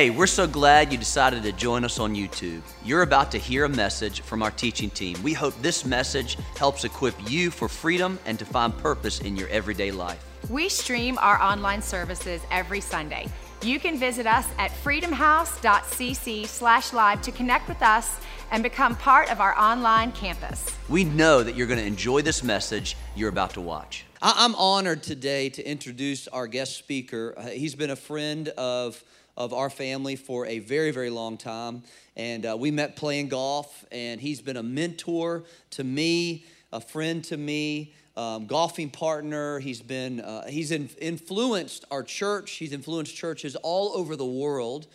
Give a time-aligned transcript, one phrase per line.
[0.00, 2.62] Hey, we're so glad you decided to join us on YouTube.
[2.82, 5.22] You're about to hear a message from our teaching team.
[5.22, 9.48] We hope this message helps equip you for freedom and to find purpose in your
[9.48, 10.24] everyday life.
[10.48, 13.28] We stream our online services every Sunday.
[13.60, 18.20] You can visit us at freedomhouse.cc slash live to connect with us
[18.50, 20.64] and become part of our online campus.
[20.88, 24.06] We know that you're going to enjoy this message you're about to watch.
[24.22, 27.34] I- am honored today to introduce our guest speaker.
[27.36, 29.02] Uh, he's been a friend of,
[29.40, 31.82] of our family for a very, very long time.
[32.14, 37.24] And uh, we met playing golf, and he's been a mentor to me, a friend
[37.24, 39.58] to me um, golfing partner.
[39.58, 42.52] He's been uh, he's in, influenced our church.
[42.52, 44.88] He's influenced churches all over the world.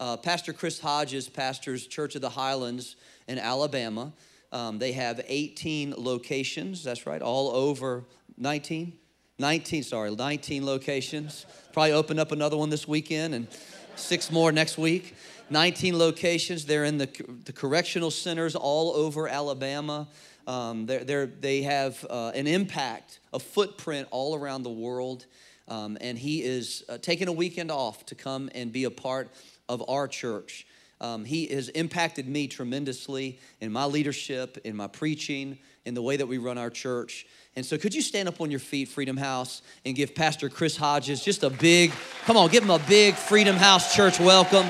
[0.00, 2.96] Uh, Pastor Chris Hodges pastors Church of the Highlands
[3.28, 4.12] in Alabama.
[4.50, 6.82] Um, they have 18 locations.
[6.82, 8.04] That's right, all over
[8.36, 8.94] 19,
[9.38, 9.82] 19.
[9.84, 11.46] Sorry, 19 locations.
[11.72, 13.46] Probably open up another one this weekend and
[13.96, 15.14] six more next week.
[15.50, 16.64] 19 locations.
[16.64, 17.08] They're in the,
[17.44, 20.08] the correctional centers all over Alabama.
[20.46, 25.26] Um, they're, they're, they have uh, an impact, a footprint all around the world.
[25.68, 29.30] Um, and he is uh, taking a weekend off to come and be a part
[29.68, 30.66] of our church.
[31.02, 36.16] Um, he has impacted me tremendously in my leadership, in my preaching, in the way
[36.16, 37.26] that we run our church.
[37.56, 40.76] And so, could you stand up on your feet, Freedom House, and give Pastor Chris
[40.76, 41.92] Hodges just a big,
[42.24, 44.66] come on, give him a big Freedom House church welcome.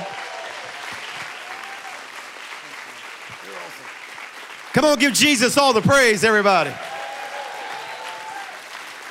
[4.73, 6.73] Come on, give Jesus all the praise, everybody.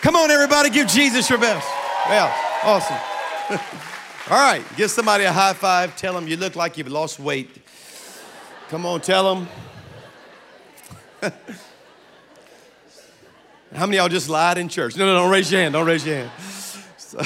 [0.02, 1.68] Come on, everybody, give Jesus your best.
[2.10, 3.78] Yeah, awesome.
[4.30, 5.98] all right, give somebody a high five.
[5.98, 7.50] Tell them you look like you've lost weight.
[8.70, 9.48] Come on, tell them.
[13.74, 14.96] How many y'all just lied in church?
[14.96, 15.74] No, no, don't raise your hand.
[15.74, 16.32] Don't raise your hand.
[16.98, 17.22] So,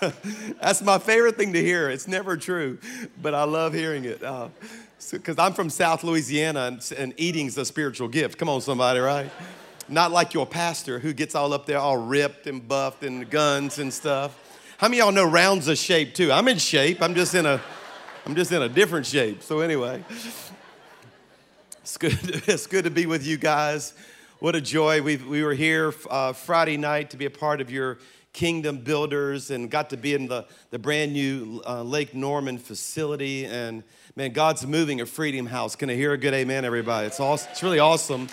[0.60, 1.88] that's my favorite thing to hear.
[1.88, 2.78] It's never true,
[3.22, 4.22] but I love hearing it.
[4.22, 4.48] Uh,
[5.10, 8.38] because I'm from South Louisiana and, and eating's a spiritual gift.
[8.38, 9.30] Come on, somebody, right?
[9.88, 13.78] Not like your pastor who gets all up there all ripped and buffed and guns
[13.78, 14.38] and stuff.
[14.80, 16.32] How many y'all know round's a shape too?
[16.32, 17.02] I'm in shape.
[17.02, 17.60] I'm just in a,
[18.24, 19.42] I'm just in a different shape.
[19.42, 20.02] So anyway,
[21.82, 22.18] it's good.
[22.48, 23.92] It's good to be with you guys.
[24.38, 25.02] What a joy.
[25.02, 27.98] we we were here uh, Friday night to be a part of your
[28.32, 33.44] kingdom builders and got to be in the, the brand new uh, Lake Norman facility
[33.44, 33.82] and
[34.16, 35.76] Man, God's moving a Freedom House.
[35.76, 37.06] Can I hear a good amen, everybody?
[37.06, 37.50] It's awesome.
[37.52, 38.28] It's really awesome.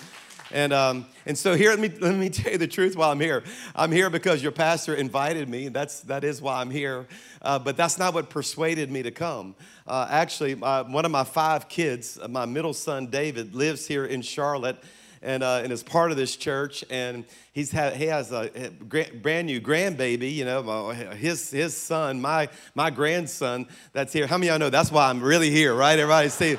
[0.50, 3.20] And, um, and so here, let me, let me tell you the truth while I'm
[3.20, 3.42] here.
[3.74, 5.68] I'm here because your pastor invited me.
[5.68, 7.06] That's, that is why I'm here.
[7.42, 9.54] Uh, but that's not what persuaded me to come.
[9.86, 14.06] Uh, actually, uh, one of my five kids, uh, my middle son, David, lives here
[14.06, 14.82] in Charlotte
[15.22, 16.84] and, uh, and is part of this church.
[16.90, 22.48] And he's had, he has a brand new grandbaby, you know, his, his son, my,
[22.74, 24.26] my grandson that's here.
[24.26, 25.98] How many of y'all know that's why I'm really here, right?
[25.98, 26.56] Everybody see.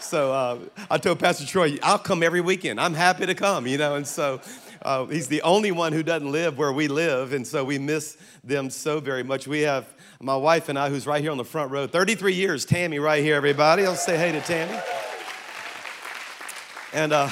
[0.00, 0.58] So uh,
[0.90, 2.80] I told Pastor Troy, I'll come every weekend.
[2.80, 4.40] I'm happy to come, you know, and so
[4.82, 8.16] uh, he's the only one who doesn't live where we live, and so we miss
[8.42, 9.46] them so very much.
[9.46, 12.64] We have my wife and I, who's right here on the front row, 33 years,
[12.64, 13.84] Tammy, right here, everybody.
[13.84, 14.78] I'll say hey to Tammy.
[16.92, 17.30] And uh,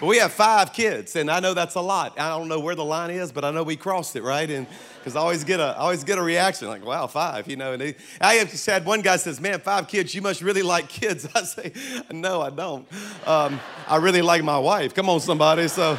[0.00, 2.18] but we have five kids, and I know that's a lot.
[2.20, 4.48] I don't know where the line is, but I know we crossed it, right?
[4.48, 4.66] And
[4.98, 7.72] because I always get a, I always get a reaction like, "Wow, five, you know.
[7.72, 10.88] And they, I have had one guy says, "Man, five kids, you must really like
[10.88, 11.72] kids." I say,
[12.12, 12.86] "No, I don't.
[13.26, 13.58] Um,
[13.88, 14.94] I really like my wife.
[14.94, 15.98] Come on, somebody." So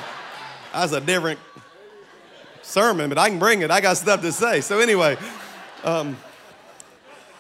[0.72, 1.40] that's a different
[2.62, 3.72] sermon, but I can bring it.
[3.72, 4.62] I got stuff to say.
[4.62, 5.18] So anyway.
[5.84, 6.18] Um,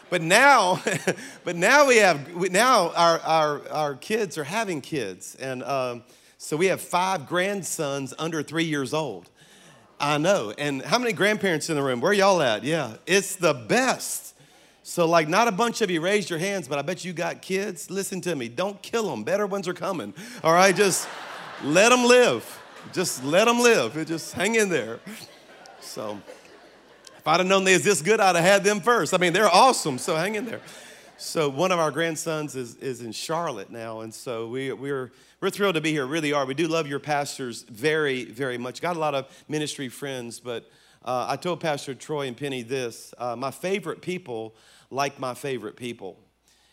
[0.09, 0.81] but now,
[1.43, 5.35] but now we have, now our, our, our kids are having kids.
[5.35, 6.03] And um,
[6.41, 9.29] so we have five grandsons under three years old.
[9.99, 10.53] I know.
[10.57, 11.99] And how many grandparents in the room?
[11.99, 12.63] Where y'all at?
[12.63, 14.33] Yeah, it's the best.
[14.81, 17.41] So, like, not a bunch of you raised your hands, but I bet you got
[17.41, 17.91] kids.
[17.91, 18.47] Listen to me.
[18.47, 19.25] Don't kill them.
[19.25, 20.13] Better ones are coming.
[20.41, 21.09] All right, just
[21.63, 22.61] let them live.
[22.93, 24.07] Just let them live.
[24.07, 25.01] Just hang in there.
[25.81, 26.21] So,
[27.17, 29.13] if I'd have known they was this good, I'd have had them first.
[29.13, 29.97] I mean, they're awesome.
[29.97, 30.61] So, hang in there.
[31.21, 33.99] So, one of our grandsons is, is in Charlotte now.
[34.01, 35.11] And so, we, we're
[35.41, 36.45] we're thrilled to be here, really are.
[36.45, 38.81] We do love your pastors very, very much.
[38.81, 40.71] Got a lot of ministry friends, but
[41.03, 44.55] uh, I told Pastor Troy and Penny this uh, my favorite people
[44.91, 46.17] like my favorite people.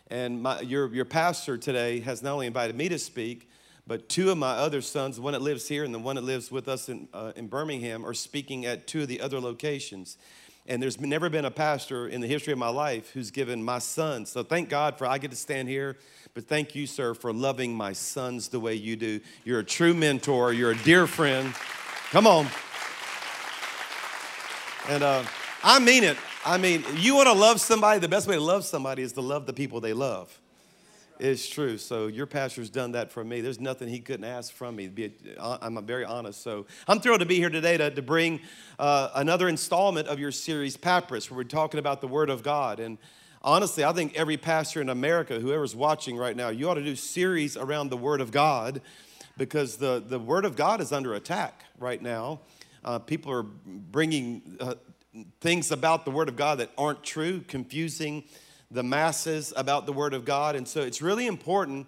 [0.09, 3.49] And my, your, your pastor today has not only invited me to speak,
[3.85, 6.23] but two of my other sons, the one that lives here and the one that
[6.23, 10.17] lives with us in, uh, in Birmingham, are speaking at two of the other locations.
[10.67, 13.79] And there's never been a pastor in the history of my life who's given my
[13.79, 14.29] sons.
[14.29, 15.97] So thank God for I get to stand here
[16.37, 19.21] but thank you, sir, for loving my sons the way you do.
[19.43, 21.51] You're a true mentor, you're a dear friend.
[22.11, 22.45] Come on.
[24.87, 25.23] And uh,
[25.63, 26.15] I mean it.
[26.45, 29.21] I mean, you want to love somebody, the best way to love somebody is to
[29.21, 30.39] love the people they love.
[31.19, 31.77] It's true.
[31.77, 33.41] So your pastor's done that for me.
[33.41, 34.89] There's nothing he couldn't ask from me.
[35.39, 36.41] I'm very honest.
[36.43, 38.41] So I'm thrilled to be here today to, to bring
[38.77, 42.79] uh, another installment of your series, Papyrus, where we're talking about the Word of God.
[42.79, 42.99] And
[43.41, 46.95] honestly, I think every pastor in America, whoever's watching right now, you ought to do
[46.95, 48.81] series around the Word of God
[49.37, 52.41] because the, the Word of God is under attack right now.
[52.83, 54.75] Uh, people are bringing uh,
[55.41, 58.23] things about the Word of God that aren't true, confusing
[58.69, 60.55] the masses about the Word of God.
[60.55, 61.87] And so it's really important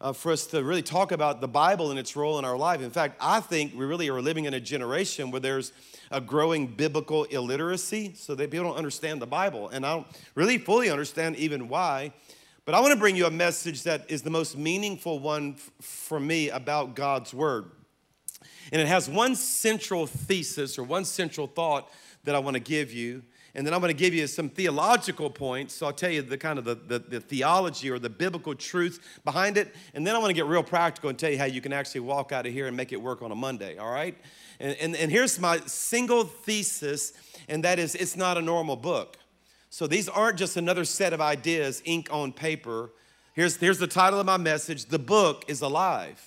[0.00, 2.80] uh, for us to really talk about the Bible and its role in our life.
[2.80, 5.72] In fact, I think we really are living in a generation where there's
[6.10, 9.68] a growing biblical illiteracy, so that people don't understand the Bible.
[9.68, 12.12] And I don't really fully understand even why.
[12.64, 15.70] But I want to bring you a message that is the most meaningful one f-
[15.80, 17.70] for me about God's Word.
[18.72, 21.90] And it has one central thesis or one central thought
[22.24, 23.22] that I want to give you.
[23.54, 25.74] And then I'm going to give you some theological points.
[25.74, 29.20] So I'll tell you the kind of the, the, the, theology or the biblical truth
[29.24, 29.74] behind it.
[29.94, 32.02] And then I want to get real practical and tell you how you can actually
[32.02, 34.16] walk out of here and make it work on a Monday, all right?
[34.60, 37.12] And, and, and here's my single thesis,
[37.48, 39.16] and that is it's not a normal book.
[39.68, 42.90] So these aren't just another set of ideas, ink on paper.
[43.32, 46.22] Here's, here's the title of my message The book is alive.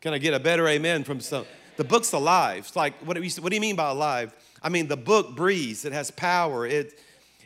[0.00, 1.46] Can I get a better amen from some?
[1.76, 2.64] The book's alive.
[2.66, 4.34] It's like, what do, you, what do you mean by alive?
[4.62, 6.98] I mean, the book breathes, it has power, it,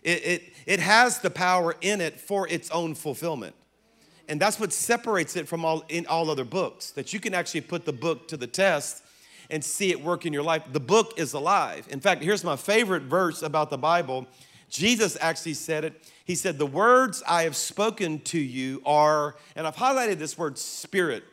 [0.02, 3.54] it, it, it has the power in it for its own fulfillment.
[4.28, 7.62] And that's what separates it from all, in all other books, that you can actually
[7.62, 9.02] put the book to the test
[9.50, 10.62] and see it work in your life.
[10.70, 11.86] The book is alive.
[11.90, 14.26] In fact, here's my favorite verse about the Bible.
[14.68, 16.08] Jesus actually said it.
[16.24, 20.56] He said, The words I have spoken to you are, and I've highlighted this word
[20.56, 21.24] spirit.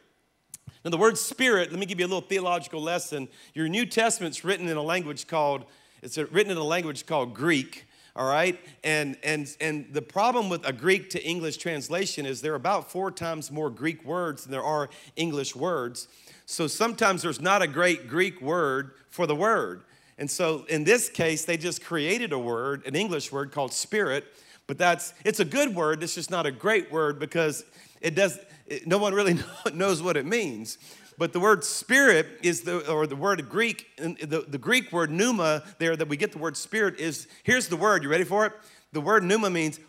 [0.87, 3.27] Now, the word spirit, let me give you a little theological lesson.
[3.53, 5.65] Your New Testament's written in a language called,
[6.01, 7.85] it's written in a language called Greek,
[8.15, 8.57] all right?
[8.85, 12.89] And, and, and the problem with a Greek to English translation is there are about
[12.89, 16.07] four times more Greek words than there are English words.
[16.45, 19.83] So sometimes there's not a great Greek word for the word.
[20.17, 24.23] And so in this case, they just created a word, an English word called spirit,
[24.67, 27.65] but that's, it's a good word, it's just not a great word because
[27.99, 28.39] it does,
[28.85, 29.37] no one really
[29.73, 30.77] knows what it means.
[31.17, 35.63] But the word spirit is the, or the word Greek, the, the Greek word pneuma
[35.79, 38.53] there that we get the word spirit is, here's the word, you ready for it?
[38.91, 39.79] The word pneuma means,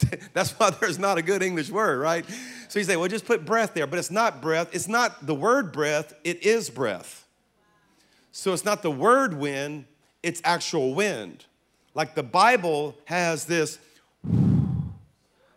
[0.32, 2.24] that's why there's not a good English word, right?
[2.68, 4.68] So you say, well, just put breath there, but it's not breath.
[4.72, 7.26] It's not the word breath, it is breath.
[8.30, 9.86] So it's not the word wind,
[10.22, 11.46] it's actual wind.
[11.94, 13.80] Like the Bible has this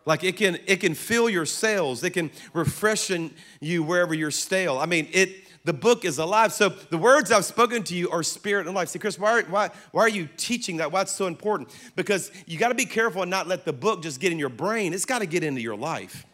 [0.04, 2.02] like it can it can fill your sails.
[2.02, 4.78] It can refreshen you wherever you're stale.
[4.78, 6.52] I mean, it the book is alive.
[6.52, 8.88] So the words I've spoken to you are spirit and life.
[8.88, 10.90] See, Chris, why, why, why are you teaching that?
[10.90, 11.70] Why it's so important?
[11.94, 14.48] Because you got to be careful and not let the book just get in your
[14.48, 14.92] brain.
[14.92, 16.26] It's got to get into your life.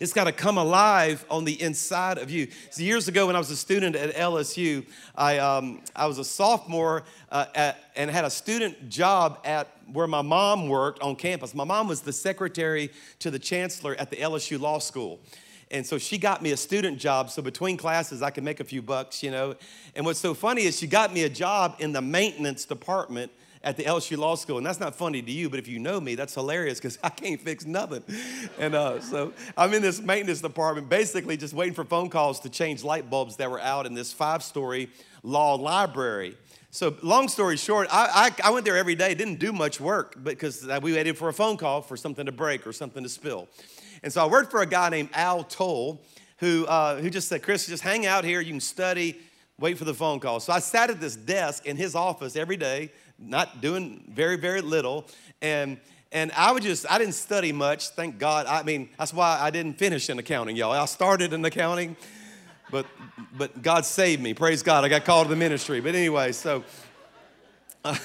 [0.00, 2.48] It's got to come alive on the inside of you.
[2.70, 4.86] So years ago, when I was a student at LSU,
[5.16, 10.06] I, um, I was a sophomore uh, at, and had a student job at where
[10.06, 11.54] my mom worked on campus.
[11.54, 15.18] My mom was the secretary to the chancellor at the LSU Law School.
[15.70, 17.30] And so she got me a student job.
[17.30, 19.54] So between classes, I could make a few bucks, you know.
[19.94, 23.32] And what's so funny is she got me a job in the maintenance department
[23.62, 24.58] at the LSU Law School.
[24.58, 27.10] And that's not funny to you, but if you know me, that's hilarious because I
[27.10, 28.02] can't fix nothing.
[28.58, 32.48] And uh, so I'm in this maintenance department, basically just waiting for phone calls to
[32.48, 34.90] change light bulbs that were out in this five story
[35.22, 36.36] law library.
[36.70, 40.22] So, long story short, I, I, I, went there every day, didn't do much work
[40.22, 43.48] because we waited for a phone call for something to break or something to spill.
[44.02, 46.02] And so I worked for a guy named Al Toll
[46.38, 49.18] who, uh, who just said, Chris, just hang out here, you can study,
[49.58, 50.40] wait for the phone call.
[50.40, 54.60] So I sat at this desk in his office every day, not doing very, very
[54.60, 55.06] little.
[55.42, 55.78] And
[56.10, 58.46] and I would just, I didn't study much, thank God.
[58.46, 60.72] I mean, that's why I didn't finish in accounting, y'all.
[60.72, 61.96] I started in accounting,
[62.70, 62.86] but
[63.36, 64.32] but God saved me.
[64.32, 64.84] Praise God.
[64.84, 65.80] I got called to the ministry.
[65.80, 66.64] But anyway, so
[67.84, 67.96] uh,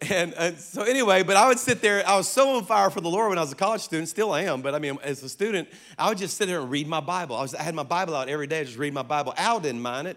[0.00, 2.06] and, so anyway, but I would sit there.
[2.06, 4.08] I was so on fire for the Lord when I was a college student.
[4.08, 5.68] Still I am, but I mean, as a student,
[5.98, 7.34] I would just sit there and read my Bible.
[7.36, 9.34] I, was, I had my Bible out every day, just read my Bible.
[9.36, 10.16] Al didn't mind it.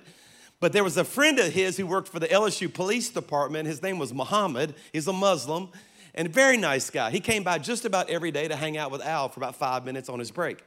[0.62, 3.68] But there was a friend of his who worked for the LSU Police Department.
[3.68, 4.76] His name was Muhammad.
[4.94, 5.70] He's a Muslim
[6.14, 7.10] and a very nice guy.
[7.10, 9.86] He came by just about every day to hang out with Al for about five
[9.86, 10.64] minutes on his break.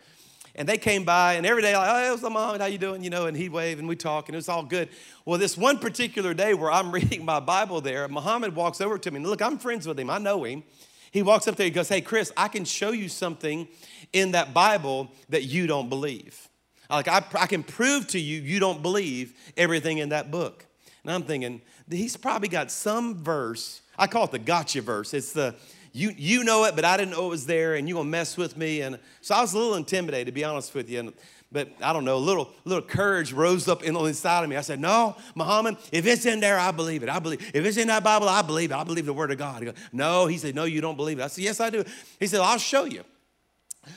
[0.56, 2.60] And they came by, and every day, like, oh, what's Muhammad?
[2.60, 3.04] How you doing?
[3.04, 4.88] You know, and he'd wave, and we talk, and it was all good.
[5.24, 9.10] Well, this one particular day where I'm reading my Bible there, Muhammad walks over to
[9.10, 10.10] me, and look, I'm friends with him.
[10.10, 10.64] I know him.
[11.12, 13.68] He walks up there, he goes, hey, Chris, I can show you something
[14.12, 16.48] in that Bible that you don't believe.
[16.90, 20.66] Like, I, I can prove to you, you don't believe everything in that book.
[21.02, 21.60] And I'm thinking,
[21.90, 23.82] he's probably got some verse.
[23.98, 25.14] I call it the gotcha verse.
[25.14, 25.54] It's the
[25.92, 28.36] you you know it, but I didn't know it was there, and you gonna mess
[28.36, 28.80] with me.
[28.80, 30.98] And so I was a little intimidated, to be honest with you.
[30.98, 31.12] And,
[31.52, 34.56] but I don't know, a little, little courage rose up in, inside of me.
[34.56, 37.08] I said, No, Muhammad, if it's in there, I believe it.
[37.08, 37.48] I believe.
[37.54, 38.74] If it's in that Bible, I believe it.
[38.74, 39.60] I believe the word of God.
[39.60, 41.22] He goes, No, he said, No, you don't believe it.
[41.22, 41.84] I said, Yes, I do.
[42.18, 43.04] He said, I'll show you.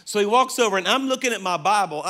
[0.06, 2.04] So he walks over and I'm looking at my Bible.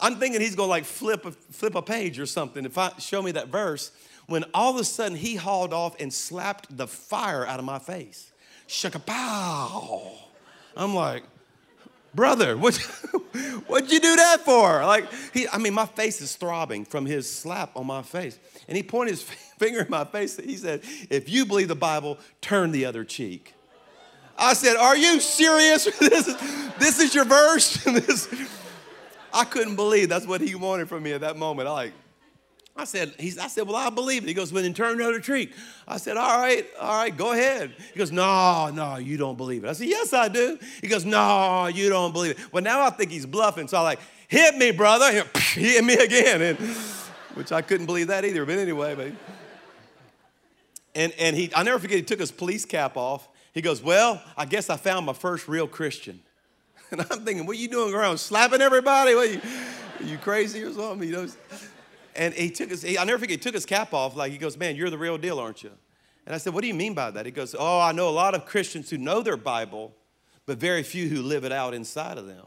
[0.00, 3.22] I'm, thinking he's gonna like flip a, flip a page or something if I show
[3.22, 3.92] me that verse.
[4.26, 7.78] When all of a sudden he hauled off and slapped the fire out of my
[7.78, 8.32] face.
[8.68, 10.12] Shakapow.
[10.76, 11.24] I'm like,
[12.14, 12.76] brother, what,
[13.66, 14.84] what'd you do that for?
[14.84, 18.38] Like, he, I mean, my face is throbbing from his slap on my face.
[18.68, 19.22] And he pointed his
[19.58, 20.36] finger in my face.
[20.36, 23.54] He said, if you believe the Bible, turn the other cheek.
[24.42, 25.84] I said, Are you serious?
[25.98, 26.36] this, is,
[26.78, 27.74] this is your verse?
[27.84, 28.28] this,
[29.32, 31.68] I couldn't believe that's what he wanted from me at that moment.
[31.68, 31.92] I like,
[32.74, 34.28] I said, he's, I said, well, I believe it.
[34.28, 35.52] He goes, well, then turn another other cheek.
[35.86, 37.74] I said, all right, all right, go ahead.
[37.92, 39.68] He goes, no, no, you don't believe it.
[39.68, 40.58] I said, yes, I do.
[40.80, 42.52] He goes, no, you don't believe it.
[42.52, 43.68] Well, now I think he's bluffing.
[43.68, 45.24] So I'm like, hit me, brother.
[45.52, 46.40] He hit me again.
[46.40, 46.58] And,
[47.34, 48.46] which I couldn't believe that either.
[48.46, 49.12] But anyway, but,
[50.94, 54.22] and, and he, I'll never forget, he took his police cap off he goes, Well,
[54.36, 56.20] I guess I found my first real Christian.
[56.92, 59.14] And I'm thinking, What are you doing around slapping everybody?
[59.14, 59.40] What, are, you,
[60.00, 61.08] are you crazy or something?
[61.08, 61.28] You know?
[62.14, 64.14] And he took his, he, I'll never forget, he took his cap off.
[64.14, 65.70] Like, he goes, Man, you're the real deal, aren't you?
[66.26, 67.24] And I said, What do you mean by that?
[67.24, 69.94] He goes, Oh, I know a lot of Christians who know their Bible,
[70.44, 72.44] but very few who live it out inside of them.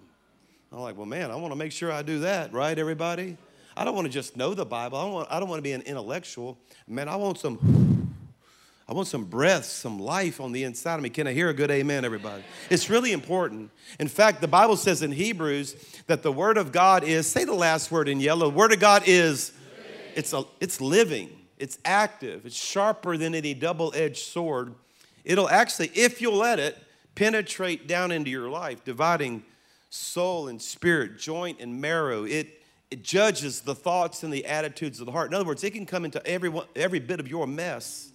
[0.71, 3.37] I'm like, Well, man, I want to make sure I do that, right, everybody?
[3.75, 4.97] I don't want to just know the Bible.
[4.97, 6.57] I don't want, I don't want to be an intellectual.
[6.87, 7.94] Man, I want some
[8.87, 11.09] I want some breath, some life on the inside of me.
[11.09, 12.43] Can I hear a good amen, everybody?
[12.69, 13.71] It's really important.
[13.99, 15.75] In fact, the Bible says in Hebrews
[16.05, 18.79] that the Word of God is, say the last word in yellow, the Word of
[18.79, 19.53] God is,
[20.13, 24.75] it's, a, it's living, it's active, it's sharper than any double edged sword.
[25.23, 26.77] It'll actually, if you'll let it,
[27.15, 29.43] penetrate down into your life, dividing
[29.89, 32.23] soul and spirit, joint and marrow.
[32.23, 32.61] It,
[32.91, 35.31] it judges the thoughts and the attitudes of the heart.
[35.31, 38.11] In other words, it can come into every, every bit of your mess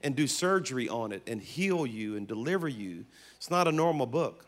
[0.00, 3.04] and do surgery on it and heal you and deliver you.
[3.36, 4.46] It's not a normal book.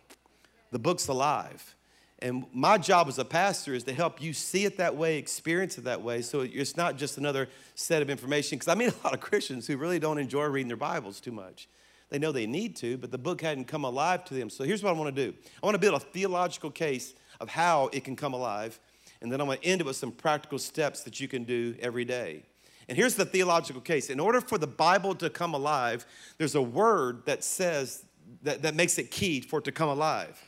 [0.70, 1.74] The book's alive.
[2.22, 5.78] And my job as a pastor is to help you see it that way, experience
[5.78, 8.58] it that way, so it's not just another set of information.
[8.58, 11.32] Because I meet a lot of Christians who really don't enjoy reading their Bibles too
[11.32, 11.68] much.
[12.10, 14.50] They know they need to, but the book hadn't come alive to them.
[14.50, 17.48] So here's what I want to do I want to build a theological case of
[17.48, 18.78] how it can come alive,
[19.22, 21.74] and then I'm going to end it with some practical steps that you can do
[21.80, 22.44] every day.
[22.90, 24.10] And here's the theological case.
[24.10, 26.04] In order for the Bible to come alive,
[26.38, 28.04] there's a word that says,
[28.42, 30.42] that, that makes it key for it to come alive.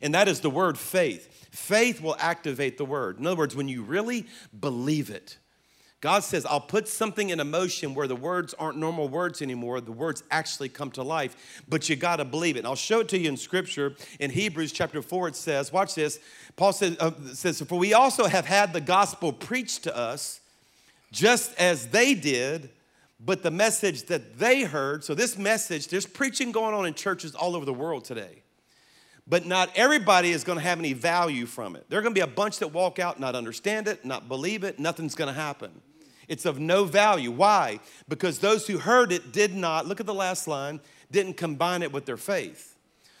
[0.00, 1.48] And that is the word faith.
[1.50, 3.18] Faith will activate the word.
[3.18, 4.28] In other words, when you really
[4.60, 5.38] believe it,
[6.00, 9.80] God says, I'll put something in emotion where the words aren't normal words anymore.
[9.80, 12.60] The words actually come to life, but you got to believe it.
[12.60, 13.96] And I'll show it to you in scripture.
[14.20, 16.20] In Hebrews chapter 4, it says, watch this.
[16.54, 20.39] Paul says, uh, says For we also have had the gospel preached to us
[21.12, 22.70] just as they did,
[23.18, 25.04] but the message that they heard.
[25.04, 28.42] So, this message, there's preaching going on in churches all over the world today.
[29.26, 31.86] But not everybody is going to have any value from it.
[31.88, 34.64] There are going to be a bunch that walk out, not understand it, not believe
[34.64, 35.70] it, nothing's going to happen.
[36.26, 37.30] It's of no value.
[37.30, 37.80] Why?
[38.08, 41.92] Because those who heard it did not, look at the last line, didn't combine it
[41.92, 42.76] with their faith.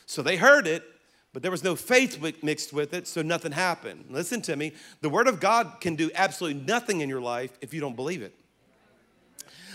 [0.06, 0.84] So they heard it,
[1.32, 4.06] but there was no faith mixed with it, so nothing happened.
[4.10, 4.72] Listen to me.
[5.00, 8.22] The Word of God can do absolutely nothing in your life if you don't believe
[8.22, 8.34] it.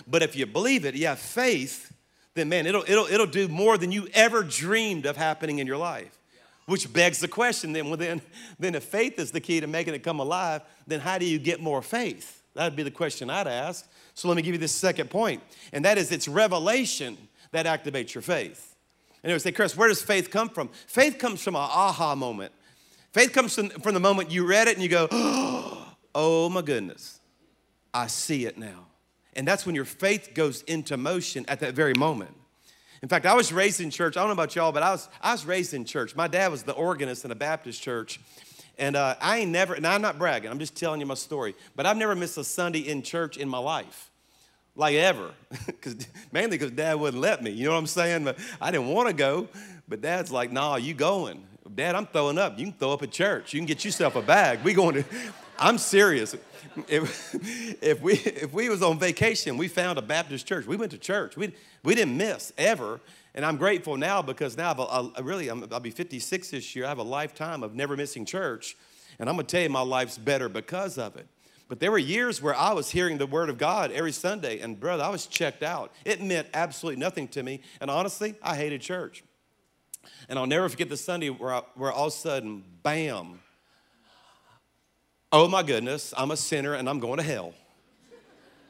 [0.06, 1.94] But if you believe it, you have faith,
[2.34, 5.78] then man, it'll, it'll, it'll do more than you ever dreamed of happening in your
[5.78, 6.20] life.
[6.66, 8.22] Which begs the question then, well, then,
[8.60, 11.40] then if faith is the key to making it come alive, then how do you
[11.40, 12.44] get more faith?
[12.56, 13.88] That'd be the question I'd ask.
[14.14, 15.44] So let me give you this second point,
[15.74, 17.18] and that is it's revelation
[17.52, 18.75] that activates your faith.
[19.26, 20.70] And they say, Chris, where does faith come from?
[20.86, 22.54] Faith comes from an aha moment.
[23.12, 25.08] Faith comes from, from the moment you read it and you go,
[26.16, 27.20] oh my goodness,
[27.92, 28.86] I see it now.
[29.36, 32.36] And that's when your faith goes into motion at that very moment.
[33.02, 34.16] In fact, I was raised in church.
[34.16, 36.16] I don't know about y'all, but I was, I was raised in church.
[36.16, 38.20] My dad was the organist in a Baptist church.
[38.78, 41.56] And uh, I ain't never, and I'm not bragging, I'm just telling you my story,
[41.76, 44.12] but I've never missed a Sunday in church in my life
[44.76, 45.32] like ever.
[45.82, 45.96] Cause,
[46.32, 47.52] mainly because dad wouldn't let me.
[47.52, 48.24] You know what I'm saying?
[48.26, 49.48] But I didn't want to go.
[49.88, 51.46] But dad's like, nah, you going.
[51.74, 52.58] Dad, I'm throwing up.
[52.58, 53.54] You can throw up at church.
[53.54, 54.64] You can get yourself a bag.
[54.64, 55.04] We going to,
[55.60, 56.36] I'm serious.
[56.88, 57.36] If,
[57.82, 60.66] if, we, if we was on vacation, we found a Baptist church.
[60.66, 61.38] We went to church.
[61.38, 61.54] We,
[61.84, 63.00] we didn't miss ever.
[63.34, 66.86] And I'm grateful now because now I've, I really, i will be 56 this year.
[66.86, 68.76] I have a lifetime of never missing church.
[69.20, 71.28] And I'm going to tell you, my life's better because of it.
[71.68, 74.80] But there were years where I was hearing the word of God every Sunday, and
[74.80, 75.92] brother, I was checked out.
[76.06, 77.62] It meant absolutely nothing to me.
[77.82, 79.24] And honestly, I hated church.
[80.30, 83.40] And I'll never forget the Sunday where, I, where all of a sudden, bam,
[85.32, 87.54] oh my goodness, I'm a sinner and I'm going to hell.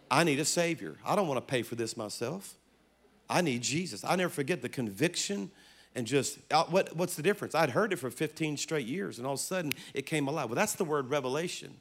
[0.10, 0.96] I need a Savior.
[1.06, 2.56] I don't want to pay for this myself.
[3.30, 4.06] I need Jesus.
[4.06, 5.52] I never forget the conviction
[5.96, 7.56] and just uh, what, what's the difference?
[7.56, 10.50] I'd heard it for 15 straight years, and all of a sudden it came alive.
[10.50, 11.76] Well, that's the word revelation.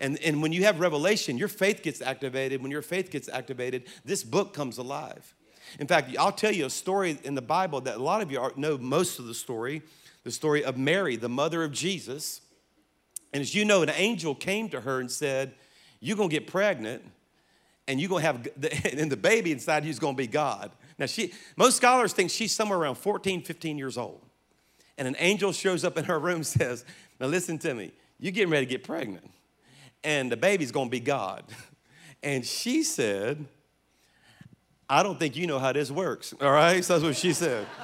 [0.00, 2.62] And, and when you have revelation, your faith gets activated.
[2.62, 5.34] When your faith gets activated, this book comes alive.
[5.78, 8.50] In fact, I'll tell you a story in the Bible that a lot of you
[8.56, 9.82] know most of the story
[10.26, 12.40] the story of Mary, the mother of Jesus.
[13.32, 15.54] And as you know, an angel came to her and said,
[16.00, 17.04] You're gonna get pregnant,
[17.86, 20.72] and you're gonna have, the, and the baby inside you is gonna be God.
[20.98, 24.20] Now, she, most scholars think she's somewhere around 14, 15 years old.
[24.98, 26.84] And an angel shows up in her room and says,
[27.20, 29.30] Now listen to me, you're getting ready to get pregnant,
[30.06, 31.44] and the baby's gonna be God.
[32.22, 33.44] And she said,
[34.88, 36.84] I don't think you know how this works, all right?
[36.84, 37.66] So that's what she said.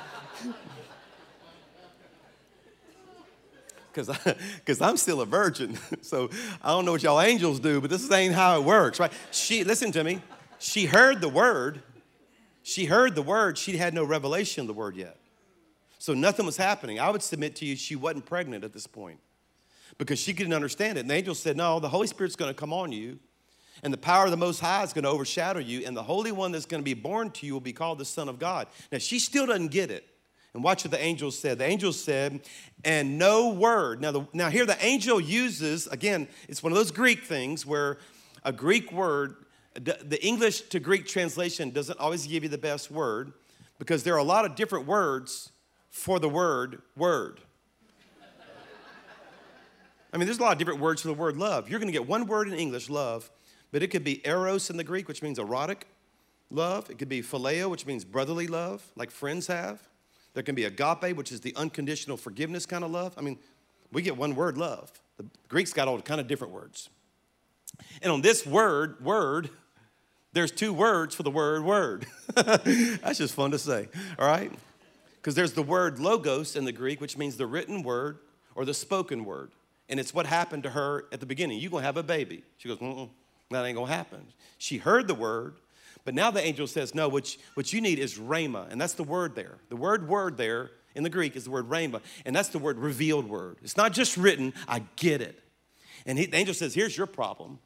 [3.92, 5.78] Because I'm still a virgin.
[6.00, 6.30] So
[6.62, 9.12] I don't know what y'all angels do, but this ain't how it works, right?
[9.30, 10.22] She, listen to me,
[10.58, 11.82] she heard the word.
[12.62, 13.58] She heard the word.
[13.58, 15.18] She had no revelation of the word yet.
[15.98, 16.98] So nothing was happening.
[16.98, 19.20] I would submit to you, she wasn't pregnant at this point
[19.98, 21.02] because she couldn't understand it.
[21.02, 23.18] And the angel said, No, the Holy Spirit's going to come on you
[23.82, 26.30] and the power of the Most High is going to overshadow you, and the Holy
[26.30, 28.68] One that's going to be born to you will be called the Son of God.
[28.92, 30.08] Now, she still doesn't get it.
[30.54, 31.58] And watch what the angel said.
[31.58, 32.42] The angel said,
[32.84, 34.02] and no word.
[34.02, 37.96] Now, the, now here the angel uses, again, it's one of those Greek things where
[38.44, 39.36] a Greek word,
[39.74, 43.32] the English to Greek translation doesn't always give you the best word
[43.78, 45.52] because there are a lot of different words
[45.88, 47.40] for the word word.
[50.12, 51.70] I mean, there's a lot of different words for the word love.
[51.70, 53.30] You're going to get one word in English, love,
[53.70, 55.86] but it could be eros in the Greek, which means erotic
[56.50, 56.90] love.
[56.90, 59.80] It could be phileo, which means brotherly love, like friends have.
[60.34, 63.14] There can be agape, which is the unconditional forgiveness kind of love.
[63.16, 63.38] I mean,
[63.90, 64.90] we get one word, love.
[65.16, 66.90] The Greeks got all kind of different words.
[68.02, 69.50] And on this word, word,
[70.32, 72.06] there's two words for the word word.
[72.34, 74.50] That's just fun to say, all right?
[75.16, 78.18] Because there's the word logos in the Greek, which means the written word
[78.54, 79.52] or the spoken word.
[79.88, 81.58] And it's what happened to her at the beginning.
[81.60, 82.44] You're going to have a baby.
[82.58, 83.10] She goes, Mm-mm.
[83.52, 84.26] That ain't gonna happen.
[84.58, 85.56] She heard the word,
[86.04, 88.70] but now the angel says, No, what you, what you need is rhema.
[88.70, 89.58] And that's the word there.
[89.68, 92.78] The word word there in the Greek is the word rhema, and that's the word
[92.78, 93.58] revealed word.
[93.62, 95.38] It's not just written, I get it.
[96.04, 97.58] And he, the angel says, Here's your problem.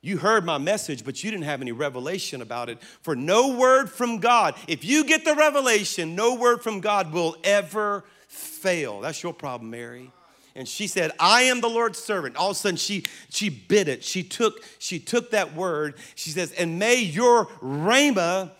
[0.00, 2.82] You heard my message, but you didn't have any revelation about it.
[3.00, 7.36] For no word from God, if you get the revelation, no word from God will
[7.42, 9.00] ever fail.
[9.00, 10.10] That's your problem, Mary
[10.56, 12.36] and she said, I am the Lord's servant.
[12.36, 14.04] All of a sudden she she bit it.
[14.04, 15.94] She took, she took that word.
[16.14, 18.52] She says, and may your rhema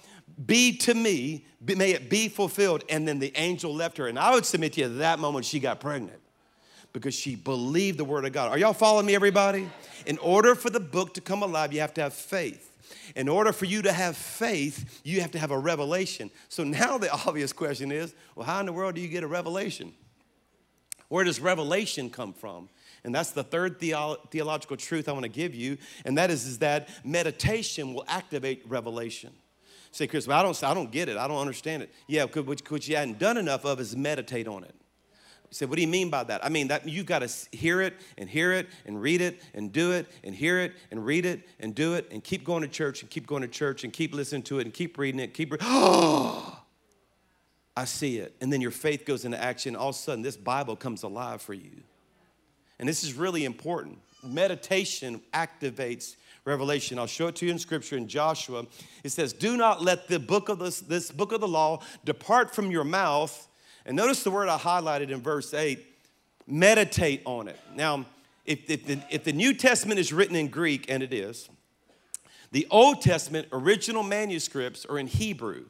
[0.44, 2.82] be to me, may it be fulfilled.
[2.88, 4.08] And then the angel left her.
[4.08, 6.20] And I would submit to you that moment she got pregnant
[6.92, 8.50] because she believed the word of God.
[8.50, 9.68] Are y'all following me, everybody?
[10.06, 12.72] In order for the book to come alive, you have to have faith.
[13.14, 16.30] In order for you to have faith, you have to have a revelation.
[16.48, 19.28] So now the obvious question is well, how in the world do you get a
[19.28, 19.92] revelation?
[21.08, 22.68] Where does revelation come from?
[23.04, 26.46] And that's the third theo- theological truth I want to give you, and that is,
[26.46, 29.32] is that meditation will activate revelation.
[29.90, 31.16] Say, Chris, well, I don't, I don't get it.
[31.16, 31.94] I don't understand it.
[32.08, 34.74] Yeah, what, what you hadn't done enough of is meditate on it.
[35.50, 36.44] You say, what do you mean by that?
[36.44, 39.70] I mean that you've got to hear it and hear it and read it and
[39.70, 42.68] do it and hear it and read it and do it and keep going to
[42.68, 45.32] church and keep going to church and keep listening to it and keep reading it.
[45.32, 45.52] Keep.
[45.52, 46.63] Re- oh,
[47.76, 48.36] I see it.
[48.40, 49.74] And then your faith goes into action.
[49.74, 51.82] All of a sudden, this Bible comes alive for you.
[52.78, 53.98] And this is really important.
[54.22, 56.98] Meditation activates revelation.
[56.98, 58.66] I'll show it to you in scripture in Joshua.
[59.02, 62.54] It says, Do not let the book of this, this book of the law depart
[62.54, 63.48] from your mouth.
[63.86, 65.78] And notice the word I highlighted in verse 8
[66.46, 67.58] meditate on it.
[67.74, 68.04] Now,
[68.44, 71.48] if, if, the, if the New Testament is written in Greek, and it is,
[72.52, 75.64] the Old Testament original manuscripts are in Hebrew.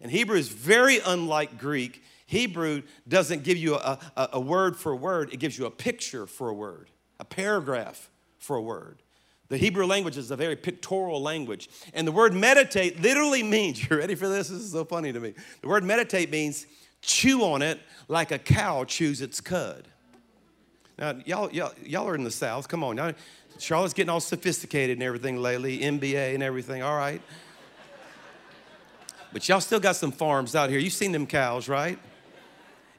[0.00, 2.02] And Hebrew is very unlike Greek.
[2.26, 5.70] Hebrew doesn't give you a, a, a, word for a word, it gives you a
[5.70, 9.02] picture for a word, a paragraph for a word.
[9.48, 11.70] The Hebrew language is a very pictorial language.
[11.94, 14.48] And the word meditate literally means, you ready for this?
[14.48, 15.34] This is so funny to me.
[15.62, 16.66] The word meditate means
[17.00, 19.88] chew on it like a cow chews its cud.
[20.98, 22.68] Now, y'all, y'all, y'all are in the South.
[22.68, 22.96] Come on.
[22.96, 23.12] Now,
[23.58, 26.82] Charlotte's getting all sophisticated and everything lately, MBA and everything.
[26.82, 27.22] All right.
[29.32, 30.78] But y'all still got some farms out here.
[30.78, 31.98] You've seen them cows, right?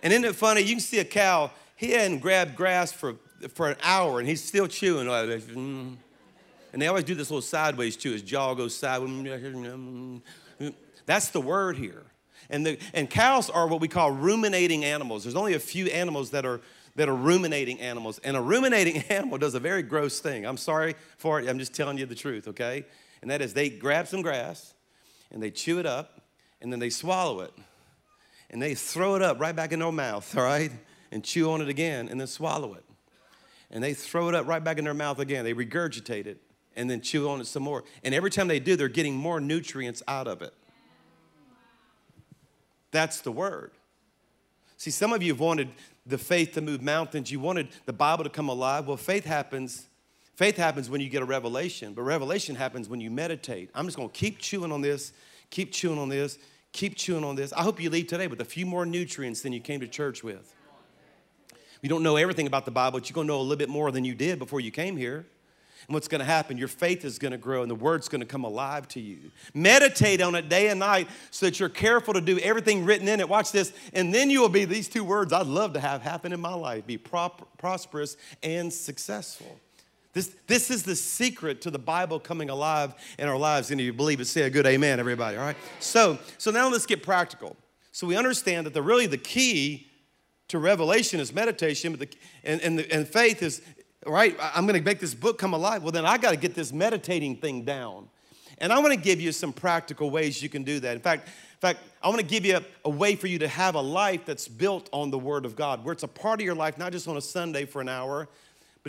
[0.02, 0.62] And isn't it funny?
[0.62, 3.16] You can see a cow, he hadn't grabbed grass for,
[3.54, 5.30] for an hour and he's still chewing like.
[5.30, 5.96] Mm.
[6.72, 8.12] And they always do this little sideways too.
[8.12, 10.22] His jaw goes sideways.
[11.06, 12.04] That's the word here.
[12.50, 15.24] And, the, and cows are what we call ruminating animals.
[15.24, 16.62] There's only a few animals that are,
[16.96, 18.20] that are ruminating animals.
[18.20, 20.46] And a ruminating animal does a very gross thing.
[20.46, 21.48] I'm sorry for it.
[21.48, 22.86] I'm just telling you the truth, okay?
[23.22, 24.74] And that is they grab some grass
[25.32, 26.19] and they chew it up
[26.62, 27.54] and then they swallow it.
[28.50, 30.72] And they throw it up right back in their mouth, all right?
[31.12, 32.84] And chew on it again and then swallow it.
[33.72, 35.44] And they throw it up right back in their mouth again.
[35.46, 36.42] They regurgitate it
[36.76, 37.84] and then chew on it some more.
[38.04, 40.54] And every time they do, they're getting more nutrients out of it.
[42.92, 43.72] That's the word.
[44.78, 45.70] See, some of you have wanted
[46.06, 47.32] the faith to move mountains.
[47.32, 48.88] You wanted the Bible to come alive.
[48.88, 49.88] Well, faith happens.
[50.36, 53.70] Faith happens when you get a revelation, but revelation happens when you meditate.
[53.76, 55.12] I'm just going to keep chewing on this,
[55.50, 56.38] keep chewing on this,
[56.72, 57.54] keep chewing on this.
[57.54, 60.24] I hope you leave today with a few more nutrients than you came to church
[60.24, 60.56] with.
[61.82, 63.70] You don't know everything about the Bible, but you're going to know a little bit
[63.70, 65.26] more than you did before you came here.
[65.88, 66.58] And what's going to happen?
[66.58, 69.32] Your faith is going to grow and the word's going to come alive to you.
[69.54, 73.20] Meditate on it day and night so that you're careful to do everything written in
[73.20, 73.30] it.
[73.30, 73.74] Watch this.
[73.94, 76.54] And then you will be these two words I'd love to have happen in my
[76.54, 79.60] life be prop- prosperous and successful.
[80.20, 83.72] This, this is the secret to the Bible coming alive in our lives.
[83.72, 85.56] And if you believe it, say a good amen, everybody, all right?
[85.80, 87.56] So, so now let's get practical.
[87.94, 89.88] So we understand that the really the key
[90.50, 93.62] to revelation is meditation, but the, and, and, the, and faith is,
[94.06, 95.84] right, I'm gonna make this book come alive.
[95.84, 98.10] Well, then I gotta get this meditating thing down.
[98.58, 100.98] And I wanna give you some practical ways you can do that.
[100.98, 103.48] In fact, in fact, I want to give you a, a, way for you to
[103.50, 106.46] have a life that's built on the Word of God, where it's a part of
[106.46, 108.30] your life, not just on a Sunday for an hour,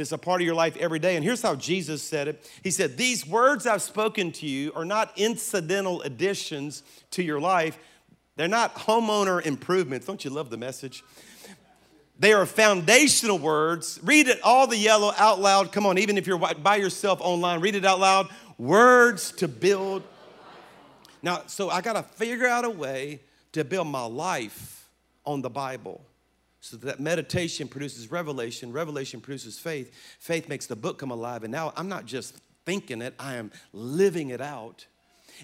[0.01, 1.17] but it's a part of your life every day.
[1.17, 4.87] And here's how Jesus said it He said, These words I've spoken to you are
[4.87, 7.79] not incidental additions to your life,
[8.37, 10.07] they're not homeowner improvements.
[10.07, 11.05] Don't you love the message?
[12.19, 14.01] They are foundational words.
[14.03, 15.71] Read it all the yellow out loud.
[15.71, 18.31] Come on, even if you're by yourself online, read it out loud.
[18.57, 20.03] Words to build.
[21.23, 23.21] Now, so I got to figure out a way
[23.53, 24.89] to build my life
[25.27, 26.01] on the Bible.
[26.61, 31.43] So that meditation produces revelation, revelation produces faith, faith makes the book come alive.
[31.43, 34.87] And now I'm not just thinking it, I am living it out.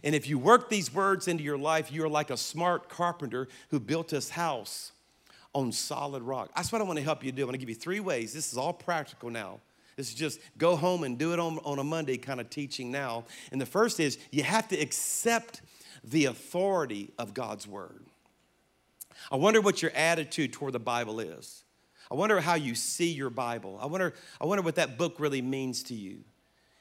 [0.05, 3.81] And if you work these words into your life, you're like a smart carpenter who
[3.81, 4.92] built his house
[5.55, 6.50] on solid rock.
[6.55, 7.42] That's what I want to help you do.
[7.42, 8.35] I want to give you three ways.
[8.35, 9.61] This is all practical now.
[9.96, 12.90] This is just go home and do it on, on a Monday kind of teaching
[12.92, 13.24] now.
[13.50, 15.62] And the first is you have to accept
[16.05, 18.05] the authority of God's word.
[19.31, 21.64] I wonder what your attitude toward the Bible is.
[22.11, 23.79] I wonder how you see your Bible.
[23.81, 26.20] I wonder, I wonder what that book really means to you.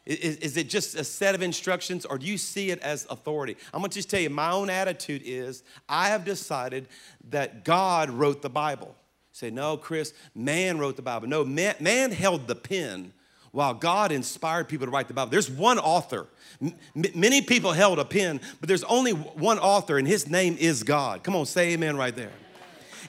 [0.05, 3.57] Is, is, it just a set of instructions or do you see it as authority?
[3.73, 6.87] I'm gonna just tell you, my own attitude is I have decided
[7.29, 8.95] that God wrote the Bible.
[9.31, 11.27] say, no, Chris, man wrote the Bible.
[11.27, 13.13] No, man, man held the pen
[13.55, 15.31] while God inspired people to write the Bible.
[15.31, 16.27] There's one author.
[16.61, 16.75] M-
[17.15, 21.23] many people held a pen, but there's only one author, and his name is God.
[21.23, 22.33] Come on, say amen right there.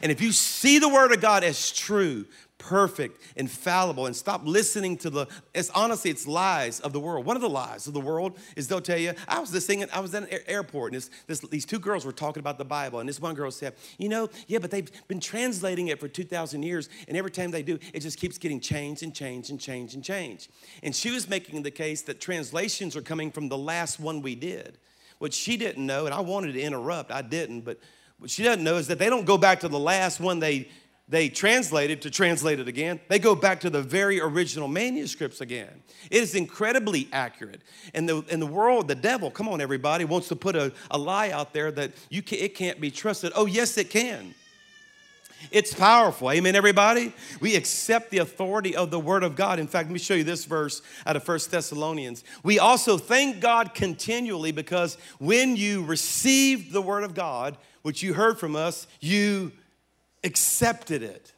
[0.02, 2.26] And if you see the word of God as true,
[2.58, 7.26] perfect, infallible, and stop listening to the, it's honestly, it's lies of the world.
[7.26, 9.84] One of the lies of the world is they'll tell you, I was this thing,
[9.92, 12.64] I was at an airport, and this, this, these two girls were talking about the
[12.64, 16.08] Bible, and this one girl said, you know, yeah, but they've been translating it for
[16.08, 19.60] 2,000 years, and every time they do, it just keeps getting changed and changed and
[19.60, 20.50] changed and changed.
[20.82, 24.34] And she was making the case that translations are coming from the last one we
[24.34, 24.78] did.
[25.18, 27.78] What she didn't know, and I wanted to interrupt, I didn't, but
[28.18, 30.68] what she doesn't know is that they don't go back to the last one they
[31.08, 32.98] they translated to translate it again.
[33.08, 35.82] They go back to the very original manuscripts again.
[36.10, 37.62] It is incredibly accurate.
[37.94, 40.98] And the, in the world, the devil, come on, everybody, wants to put a, a
[40.98, 43.32] lie out there that you can, it can't be trusted.
[43.36, 44.34] Oh, yes, it can.
[45.52, 46.30] It's powerful.
[46.32, 47.12] Amen, everybody?
[47.40, 49.60] We accept the authority of the Word of God.
[49.60, 52.24] In fact, let me show you this verse out of First Thessalonians.
[52.42, 58.14] We also thank God continually because when you received the Word of God, which you
[58.14, 59.52] heard from us, you
[60.26, 61.32] accepted it.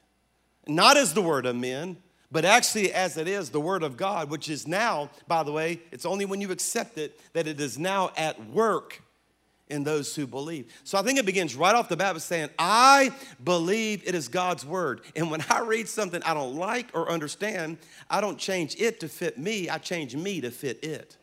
[0.67, 1.99] Not as the word of men,
[2.31, 5.81] but actually as it is the word of God, which is now, by the way,
[5.93, 9.03] it's only when you accept it that it is now at work
[9.71, 10.73] in those who believe.
[10.85, 14.29] So I think it begins right off the bat with saying, I believe it is
[14.29, 15.03] God's word.
[15.15, 17.79] And when I read something I don't like or understand,
[18.11, 21.17] I don't change it to fit me, I change me to fit it.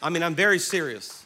[0.00, 1.21] I mean, I'm very serious.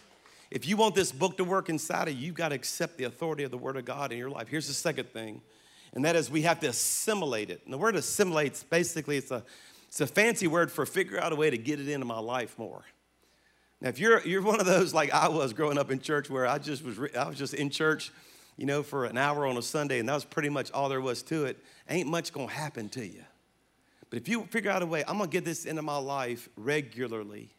[0.51, 3.05] If you want this book to work inside of you, you've got to accept the
[3.05, 4.49] authority of the Word of God in your life.
[4.49, 5.43] Here's the second thing,
[5.93, 7.63] and that is we have to assimilate it.
[7.65, 9.43] And the word assimilates basically it's a
[9.89, 12.59] it's a fancy word for figure out a way to get it into my life
[12.59, 12.85] more.
[13.81, 16.47] Now, if you're you're one of those like I was growing up in church, where
[16.47, 18.13] I just was I was just in church,
[18.57, 21.01] you know, for an hour on a Sunday, and that was pretty much all there
[21.01, 21.59] was to it.
[21.89, 23.23] Ain't much gonna happen to you.
[24.09, 27.51] But if you figure out a way, I'm gonna get this into my life regularly,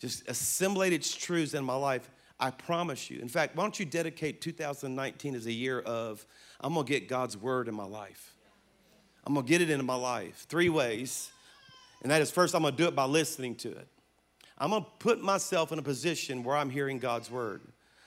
[0.00, 2.10] just assimilate its truths in my life,
[2.44, 3.20] I promise you.
[3.20, 6.26] In fact, why don't you dedicate 2019 as a year of,
[6.60, 8.34] I'm gonna get God's word in my life.
[9.24, 10.44] I'm gonna get it into my life.
[10.46, 11.30] Three ways.
[12.02, 13.88] And that is first, I'm gonna do it by listening to it.
[14.58, 17.62] I'm gonna put myself in a position where I'm hearing God's word.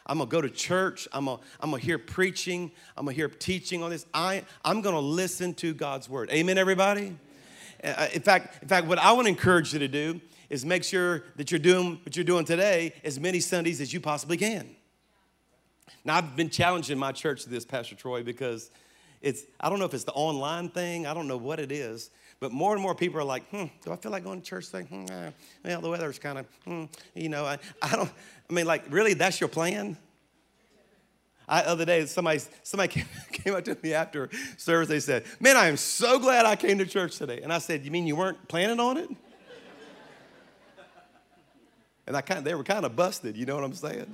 [0.06, 1.08] I'm gonna go to church.
[1.12, 2.72] I'm gonna, I'm gonna hear preaching.
[2.96, 4.06] I'm gonna hear teaching on this.
[4.14, 6.30] I, I'm gonna listen to God's word.
[6.30, 7.18] Amen, everybody?
[7.84, 11.24] Uh, in fact, in fact, what I wanna encourage you to do is make sure
[11.36, 14.76] that you're doing what you're doing today as many Sundays as you possibly can.
[16.06, 18.72] Now, I've been challenging my church to this, Pastor Troy, because
[19.22, 22.12] it's, I don't know if it's the online thing, I don't know what it is,
[22.40, 24.70] but more and more people are like, hmm, do I feel like going to church
[24.70, 24.84] today?
[24.84, 25.06] Hmm,
[25.66, 28.12] well, the weather's kind of, hmm, you know, I, I don't,
[28.50, 29.98] I mean, like, really, that's your plan?
[31.50, 34.90] I, the other day, somebody, somebody came, came up to me after service.
[34.90, 37.42] They said, Man, I am so glad I came to church today.
[37.42, 39.10] And I said, You mean you weren't planning on it?
[42.08, 44.14] And I kind of, they were kind of busted, you know what I'm saying?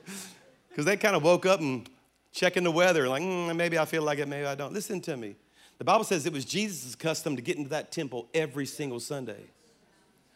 [0.70, 1.88] Because they kind of woke up and
[2.32, 4.74] checking the weather, like, mm, maybe I feel like it, maybe I don't.
[4.74, 5.36] Listen to me.
[5.78, 9.44] The Bible says it was Jesus' custom to get into that temple every single Sunday.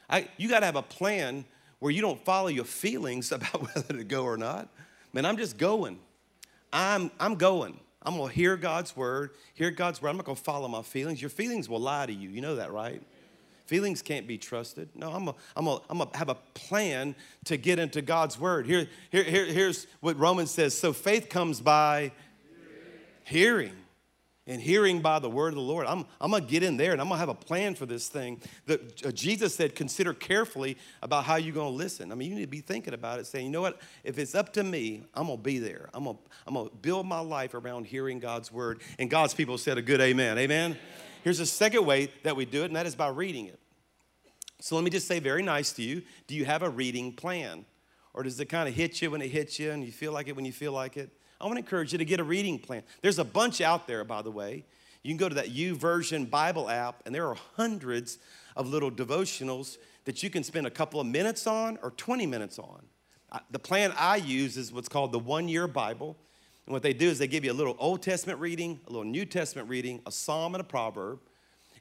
[0.10, 1.46] I, you got to have a plan
[1.80, 4.70] where you don't follow your feelings about whether to go or not.
[5.12, 6.00] Man, I'm just going.
[6.72, 7.80] I'm, I'm going.
[8.04, 10.10] I'm going to hear God's word, hear God's word.
[10.10, 11.22] I'm not going to follow my feelings.
[11.22, 12.30] Your feelings will lie to you.
[12.30, 13.02] You know that, right?
[13.68, 14.90] Feelings can't be trusted.
[14.96, 18.66] No, I'm going I'm to I'm have a plan to get into God's word.
[18.66, 20.78] Here, here, here, here's what Romans says.
[20.78, 22.12] So faith comes by
[23.26, 23.68] hearing.
[23.68, 23.78] hearing
[24.48, 25.86] and hearing by the word of the Lord.
[25.86, 28.42] I'm, I'm gonna get in there and I'm gonna have a plan for this thing.
[28.66, 32.12] That uh, Jesus said, consider carefully about how you're gonna listen.
[32.12, 34.34] I mean, you need to be thinking about it, saying, you know what, if it's
[34.34, 35.90] up to me, I'm gonna be there.
[35.94, 38.82] I'm gonna, I'm gonna build my life around hearing God's word.
[38.98, 40.38] And God's people said a good amen.
[40.38, 40.72] Amen.
[40.72, 40.78] amen.
[41.24, 43.60] Here's a second way that we do it, and that is by reading it.
[44.60, 47.66] So let me just say very nice to you do you have a reading plan?
[48.14, 50.28] Or does it kind of hit you when it hits you and you feel like
[50.28, 51.12] it when you feel like it?
[51.40, 52.82] I want to encourage you to get a reading plan.
[53.02, 54.66] There's a bunch out there, by the way.
[55.04, 58.18] You can go to that YouVersion Bible app, and there are hundreds
[58.56, 62.58] of little devotionals that you can spend a couple of minutes on or 20 minutes
[62.58, 62.82] on.
[63.52, 66.18] The plan I use is what's called the one year Bible.
[66.68, 69.06] And what they do is they give you a little Old Testament reading, a little
[69.06, 71.20] New Testament reading, a psalm, and a proverb.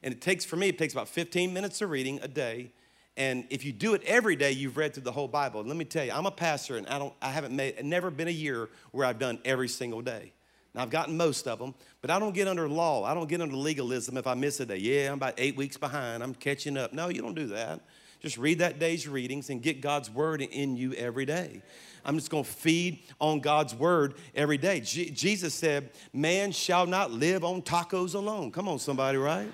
[0.01, 2.71] And it takes, for me, it takes about 15 minutes of reading a day.
[3.17, 5.59] And if you do it every day, you've read through the whole Bible.
[5.59, 8.09] And let me tell you, I'm a pastor, and I don't, I haven't made, never
[8.09, 10.31] been a year where I've done every single day.
[10.73, 13.03] Now I've gotten most of them, but I don't get under law.
[13.03, 14.77] I don't get under legalism if I miss a day.
[14.77, 16.23] Yeah, I'm about eight weeks behind.
[16.23, 16.93] I'm catching up.
[16.93, 17.81] No, you don't do that.
[18.27, 21.61] Just read that day's readings and get God's word in you every day.
[22.03, 24.81] I'm just going to feed on God's word every day.
[24.81, 29.49] Jesus said, "Man shall not live on tacos alone." Come on, somebody, right?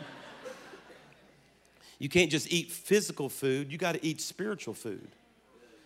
[1.99, 5.07] You can't just eat physical food, you got to eat spiritual food.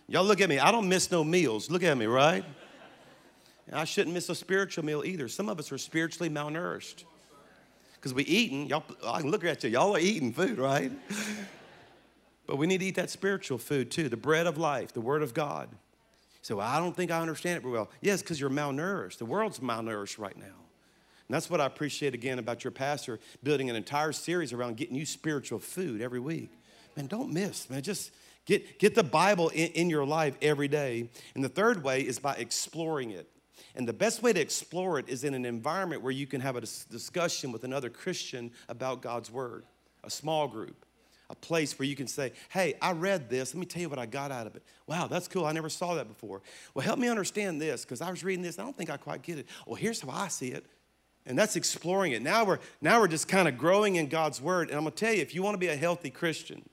[0.06, 0.58] Y'all look at me.
[0.58, 1.70] I don't miss no meals.
[1.70, 2.42] Look at me, right?
[3.70, 5.28] I shouldn't miss a spiritual meal either.
[5.28, 7.04] Some of us are spiritually malnourished
[7.96, 8.66] because we eating.
[8.66, 9.68] Y'all, I can look at you.
[9.68, 10.90] Y'all are eating food, right?
[12.48, 15.22] But we need to eat that spiritual food too, the bread of life, the Word
[15.22, 15.68] of God.
[16.40, 17.90] So I don't think I understand it very well.
[18.00, 19.18] Yes, because you're malnourished.
[19.18, 20.46] The world's malnourished right now.
[20.46, 24.96] And that's what I appreciate again about your pastor building an entire series around getting
[24.96, 26.50] you spiritual food every week.
[26.96, 27.82] Man, don't miss, man.
[27.82, 28.12] Just
[28.46, 31.10] get, get the Bible in, in your life every day.
[31.34, 33.28] And the third way is by exploring it.
[33.74, 36.56] And the best way to explore it is in an environment where you can have
[36.56, 39.64] a discussion with another Christian about God's Word,
[40.02, 40.86] a small group,
[41.30, 43.54] a place where you can say, Hey, I read this.
[43.54, 44.62] Let me tell you what I got out of it.
[44.86, 45.44] Wow, that's cool.
[45.44, 46.42] I never saw that before.
[46.74, 48.58] Well, help me understand this because I was reading this.
[48.58, 49.46] I don't think I quite get it.
[49.66, 50.64] Well, here's how I see it.
[51.26, 52.22] And that's exploring it.
[52.22, 54.68] Now we're, now we're just kind of growing in God's word.
[54.68, 56.66] And I'm going to tell you, if you want to be a healthy Christian,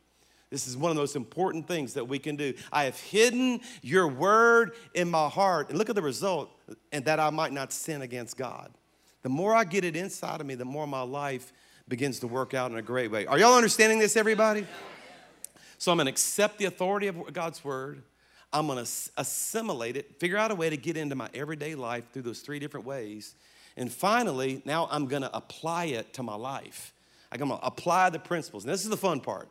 [0.49, 2.53] this is one of the most important things that we can do.
[2.71, 5.69] I have hidden your word in my heart.
[5.69, 6.49] And look at the result,
[6.93, 8.71] and that I might not sin against God.
[9.23, 11.51] The more I get it inside of me, the more my life
[11.88, 13.26] begins to work out in a great way.
[13.26, 14.65] Are y'all understanding this, everybody?
[15.78, 18.04] So I'm going to accept the authority of God's word.
[18.52, 22.06] I'm going to assimilate it, figure out a way to get into my everyday life
[22.12, 23.36] through those three different ways.
[23.78, 26.93] And finally, now I'm gonna apply it to my life.
[27.32, 28.63] I'm gonna apply the principles.
[28.63, 29.50] And this is the fun part.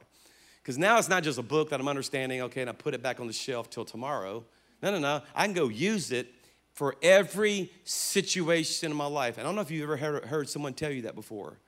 [0.63, 3.03] Because now it's not just a book that I'm understanding, okay, and I put it
[3.03, 4.45] back on the shelf till tomorrow.
[4.83, 5.21] No, no, no.
[5.35, 6.33] I can go use it
[6.73, 9.37] for every situation in my life.
[9.37, 11.59] And I don't know if you've ever heard, heard someone tell you that before,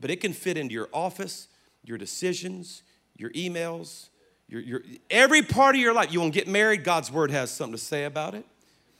[0.00, 1.48] but it can fit into your office,
[1.84, 2.82] your decisions,
[3.16, 4.08] your emails,
[4.48, 6.12] your, your, every part of your life.
[6.12, 8.44] You want to get married, God's word has something to say about it.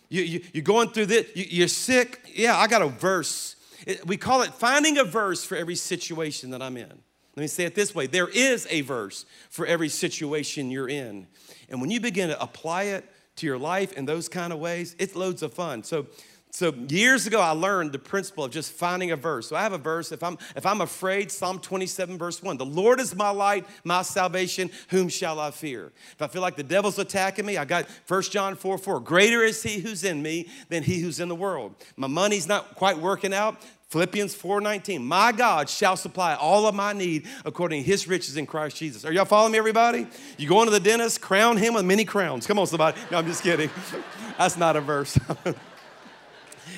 [0.09, 2.21] You, you, you're going through this, you, you're sick.
[2.35, 3.57] Yeah, I got a verse.
[3.87, 6.93] It, we call it finding a verse for every situation that I'm in.
[7.37, 11.27] Let me say it this way there is a verse for every situation you're in.
[11.69, 14.97] And when you begin to apply it to your life in those kind of ways,
[14.99, 15.83] it's loads of fun.
[15.83, 16.07] So,
[16.53, 19.49] so years ago, I learned the principle of just finding a verse.
[19.49, 20.11] So I have a verse.
[20.11, 22.57] If I'm if I'm afraid, Psalm 27, verse 1.
[22.57, 24.71] The Lord is my light, my salvation.
[24.89, 25.93] Whom shall I fear?
[26.13, 29.01] If I feel like the devil's attacking me, I got 1 John 4, 4.
[29.01, 31.75] Greater is he who's in me than he who's in the world.
[31.97, 33.63] My money's not quite working out.
[33.91, 35.03] Philippians 4:19.
[35.03, 39.05] My God shall supply all of my need according to his riches in Christ Jesus.
[39.05, 40.07] Are y'all following me, everybody?
[40.37, 42.47] You going to the dentist, crown him with many crowns.
[42.47, 43.01] Come on, somebody.
[43.11, 43.71] No, I'm just kidding.
[44.39, 45.19] That's not a verse.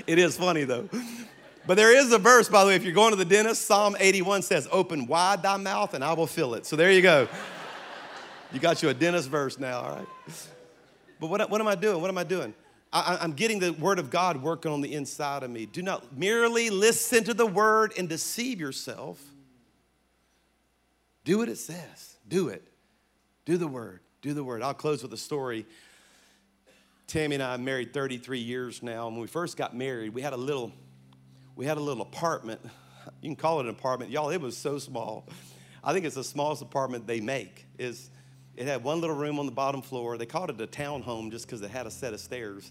[0.07, 0.89] it is funny though.
[1.67, 3.97] But there is a verse, by the way, if you're going to the dentist, Psalm
[3.99, 6.67] 81 says, Open wide thy mouth and I will fill it.
[6.67, 7.29] So there you go.
[8.53, 10.09] You got you a dentist verse now, all right?
[11.21, 12.01] But what, what am I doing?
[12.01, 12.53] What am I doing?
[12.93, 15.65] I, am getting the word of God working on the inside of me.
[15.65, 19.19] Do not merely listen to the word and deceive yourself.
[21.25, 22.17] Do what it says.
[22.29, 22.63] Do it.
[23.47, 24.01] Do the word.
[24.21, 24.63] Do the word.
[24.63, 25.65] I'll close with a story.
[27.07, 29.09] Tammy and I married 33 years now.
[29.09, 30.73] When we first got married, we had a little,
[31.57, 32.61] we had a little apartment.
[33.21, 34.11] You can call it an apartment.
[34.11, 35.27] Y'all, it was so small.
[35.85, 37.67] I think it's the smallest apartment they make.
[37.79, 38.11] Is
[38.57, 40.19] it had one little room on the bottom floor.
[40.19, 42.71] They called it a town home just because it had a set of stairs.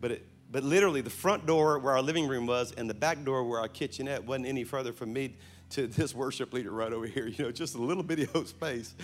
[0.00, 3.22] But, it, but literally, the front door where our living room was and the back
[3.24, 5.36] door where our kitchenette wasn't any further from me
[5.70, 7.26] to this worship leader right over here.
[7.26, 8.94] You know, just a little bitty old space.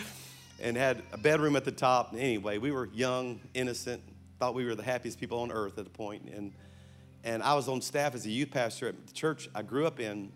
[0.61, 2.15] And had a bedroom at the top.
[2.17, 4.01] Anyway, we were young, innocent,
[4.43, 6.29] thought we were the happiest people on earth at the point.
[6.35, 6.53] And,
[7.23, 10.01] and I was on staff as a youth pastor at the church I grew up
[10.01, 10.33] in.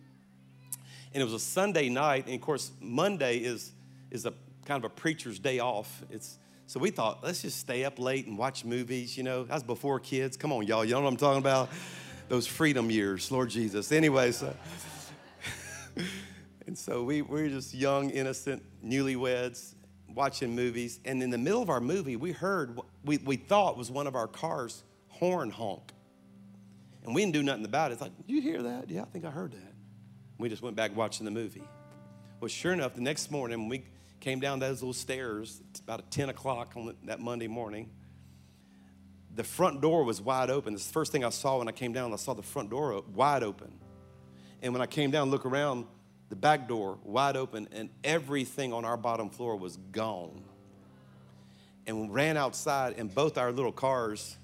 [1.12, 2.26] And it was a Sunday night.
[2.26, 3.72] And of course, Monday is,
[4.12, 4.32] is a
[4.64, 6.04] kind of a preacher's day off.
[6.08, 9.16] It's so we thought, let's just stay up late and watch movies.
[9.16, 10.36] You know, that was before kids.
[10.36, 10.84] Come on, y'all.
[10.84, 11.68] You know what I'm talking about?
[12.28, 13.90] Those freedom years, Lord Jesus.
[13.90, 14.54] Anyway, so.
[16.68, 19.74] and so we, we were just young, innocent, newlyweds
[20.14, 21.00] watching movies.
[21.04, 24.14] And in the middle of our movie, we heard we, we thought was one of
[24.14, 25.92] our cars horn honk.
[27.04, 27.94] And we didn't do nothing about it.
[27.94, 28.90] It's like, you hear that?
[28.90, 29.74] Yeah, I think I heard that.
[30.38, 31.62] We just went back watching the movie.
[32.40, 33.84] Well, sure enough, the next morning, when we
[34.20, 37.90] came down those little stairs about 10 o'clock on that Monday morning.
[39.34, 40.72] The front door was wide open.
[40.72, 42.12] This is the first thing I saw when I came down.
[42.12, 43.78] I saw the front door wide open.
[44.62, 45.86] And when I came down, look around,
[46.28, 50.42] the back door wide open, and everything on our bottom floor was gone.
[51.86, 54.36] And we ran outside, and both our little cars,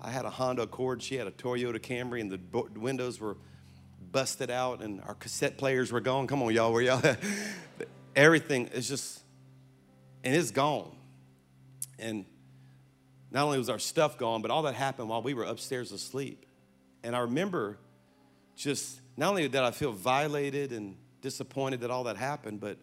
[0.00, 2.40] I had a Honda Accord, she had a Toyota Camry, and the
[2.78, 3.36] windows were
[4.10, 6.26] busted out, and our cassette players were gone.
[6.26, 7.02] Come on, y'all, where y'all
[8.16, 9.22] everything is just,
[10.24, 10.96] and it's gone.
[11.98, 12.24] And
[13.30, 16.46] not only was our stuff gone, but all that happened while we were upstairs asleep.
[17.02, 17.78] And I remember
[18.56, 22.76] just, not only did I feel violated and disappointed that all that happened, but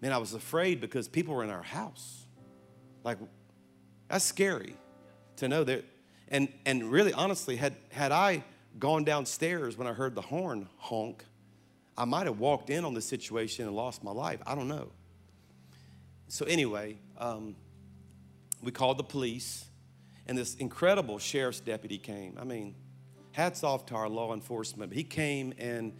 [0.00, 2.26] man, I was afraid because people were in our house.
[3.04, 3.18] Like,
[4.08, 4.74] that's scary
[5.36, 5.84] to know that.
[6.26, 8.42] And, and really, honestly, had, had I
[8.80, 11.24] gone downstairs when I heard the horn honk,
[11.96, 14.40] I might have walked in on the situation and lost my life.
[14.44, 14.90] I don't know.
[16.26, 17.54] So, anyway, um,
[18.60, 19.66] we called the police,
[20.26, 22.38] and this incredible sheriff's deputy came.
[22.40, 22.74] I mean,
[23.30, 24.92] hats off to our law enforcement.
[24.92, 25.92] He came and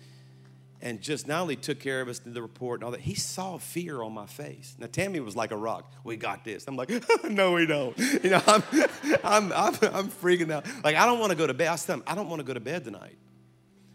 [0.82, 3.14] and just not only took care of us, did the report and all that, he
[3.14, 4.74] saw fear on my face.
[4.78, 5.92] Now, Tammy was like a rock.
[6.02, 6.66] We got this.
[6.66, 6.90] I'm like,
[7.24, 7.96] no, we don't.
[7.96, 8.62] You know, I'm,
[9.24, 10.66] I'm, I'm, I'm freaking out.
[10.82, 11.68] Like, I don't want to go to bed.
[11.68, 13.16] I said, I don't want to go to bed tonight.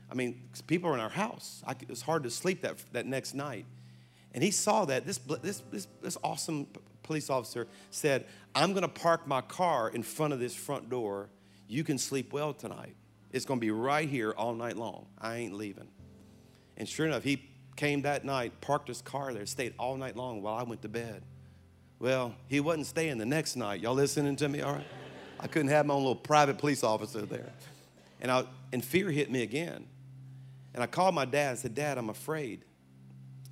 [0.09, 1.61] I mean, people are in our house.
[1.67, 3.65] I, it was hard to sleep that, that next night.
[4.33, 5.05] And he saw that.
[5.05, 6.67] This, this, this, this awesome
[7.03, 11.27] police officer said, I'm going to park my car in front of this front door.
[11.67, 12.95] You can sleep well tonight.
[13.33, 15.07] It's going to be right here all night long.
[15.19, 15.89] I ain't leaving.
[16.77, 20.41] And sure enough, he came that night, parked his car there, stayed all night long
[20.41, 21.23] while I went to bed.
[21.99, 23.81] Well, he wasn't staying the next night.
[23.81, 24.61] Y'all listening to me?
[24.61, 24.85] All right.
[25.39, 27.51] I couldn't have my own little private police officer there.
[28.21, 29.85] And, I, and fear hit me again.
[30.73, 32.63] And I called my dad and said, Dad, I'm afraid.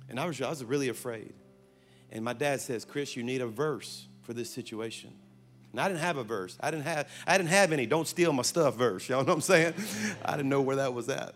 [0.08, 1.32] And I was, I was really afraid.
[2.12, 5.12] And my dad says, Chris, you need a verse for this situation.
[5.72, 6.56] And I didn't have a verse.
[6.60, 9.08] I didn't have, I didn't have any don't steal my stuff verse.
[9.08, 9.74] Y'all know what I'm saying?
[10.24, 11.34] I didn't know where that was at.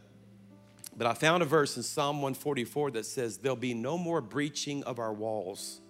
[1.00, 4.84] But I found a verse in Psalm 144 that says, There'll be no more breaching
[4.84, 5.80] of our walls,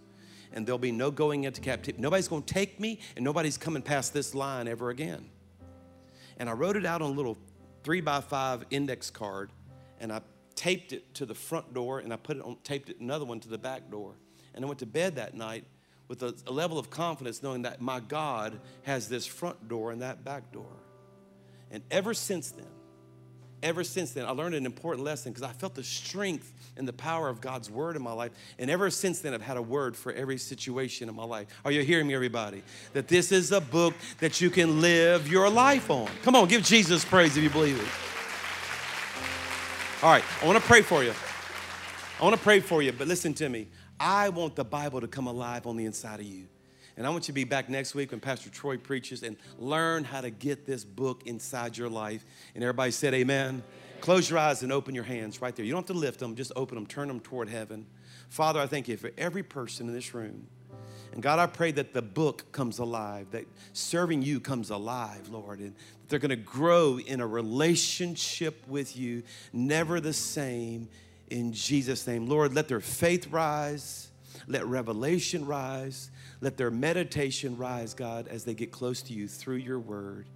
[0.53, 2.01] and there'll be no going into captivity.
[2.01, 5.29] Nobody's going to take me, and nobody's coming past this line ever again.
[6.37, 7.37] And I wrote it out on a little
[7.83, 9.51] three by five index card,
[9.99, 10.21] and I
[10.55, 13.41] taped it to the front door and I put it on, taped it another one
[13.41, 14.15] to the back door.
[14.55, 15.65] And I went to bed that night
[16.07, 20.03] with a, a level of confidence knowing that my God has this front door and
[20.03, 20.77] that back door.
[21.73, 22.67] And ever since then,
[23.63, 26.93] ever since then, I learned an important lesson because I felt the strength and the
[26.93, 28.33] power of God's word in my life.
[28.59, 31.47] And ever since then, I've had a word for every situation in my life.
[31.65, 32.63] Are you hearing me, everybody?
[32.93, 36.09] That this is a book that you can live your life on.
[36.23, 37.89] Come on, give Jesus praise if you believe it.
[40.03, 41.13] All right, I want to pray for you.
[42.21, 43.69] I want to pray for you, but listen to me.
[43.99, 46.47] I want the Bible to come alive on the inside of you.
[47.01, 50.05] And I want you to be back next week when Pastor Troy preaches and learn
[50.05, 52.27] how to get this book inside your life.
[52.55, 53.63] And everybody said, Amen.
[54.03, 55.65] Close your eyes and open your hands right there.
[55.65, 57.87] You don't have to lift them, just open them, turn them toward heaven.
[58.29, 60.47] Father, I thank you for every person in this room.
[61.15, 65.61] And God, I pray that the book comes alive, that serving you comes alive, Lord,
[65.61, 65.75] and
[66.11, 69.23] they're going to grow in a relationship with you,
[69.55, 70.87] never the same,
[71.31, 72.27] in Jesus' name.
[72.27, 74.11] Lord, let their faith rise,
[74.47, 76.11] let revelation rise,
[76.41, 80.27] let their meditation rise, God, as they get close to you through your word,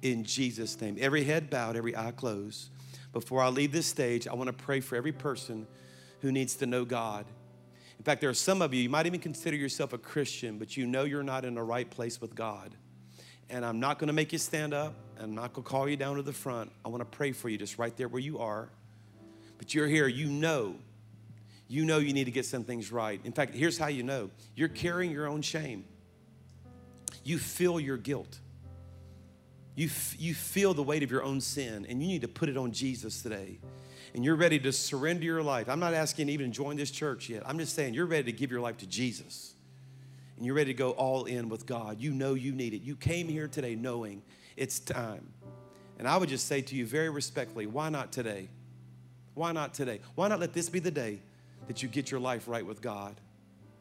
[0.00, 0.96] in Jesus' name.
[1.00, 2.70] Every head bowed, every eye closed.
[3.12, 5.66] Before I leave this stage, I want to pray for every person
[6.20, 7.26] who needs to know God.
[7.98, 10.76] In fact, there are some of you, you might even consider yourself a Christian, but
[10.76, 12.74] you know you're not in the right place with God.
[13.50, 14.94] And I'm not going to make you stand up.
[15.20, 16.72] I'm not going to call you down to the front.
[16.84, 18.70] I want to pray for you just right there where you are.
[19.58, 20.76] But you're here, you know.
[21.72, 23.18] You know you need to get some things right.
[23.24, 25.86] In fact, here's how you know you're carrying your own shame,
[27.24, 28.38] you feel your guilt.
[29.74, 32.50] You, f- you feel the weight of your own sin, and you need to put
[32.50, 33.58] it on Jesus today.
[34.12, 35.70] And you're ready to surrender your life.
[35.70, 37.42] I'm not asking you even to join this church yet.
[37.46, 39.54] I'm just saying you're ready to give your life to Jesus.
[40.36, 41.98] And you're ready to go all in with God.
[41.98, 42.82] You know you need it.
[42.82, 44.20] You came here today knowing
[44.58, 45.26] it's time.
[45.98, 48.50] And I would just say to you very respectfully, why not today?
[49.32, 50.00] Why not today?
[50.16, 51.22] Why not let this be the day
[51.66, 53.14] that you get your life right with God?